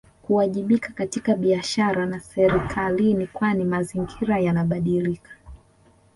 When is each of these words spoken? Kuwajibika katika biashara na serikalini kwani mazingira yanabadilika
Kuwajibika 0.21 0.93
katika 0.93 1.35
biashara 1.35 2.05
na 2.05 2.19
serikalini 2.19 3.27
kwani 3.27 3.63
mazingira 3.65 4.39
yanabadilika 4.39 5.29